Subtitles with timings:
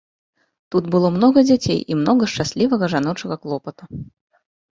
[0.75, 3.83] Тут было многа дзяцей і многа шчаслівага жаночага клопату.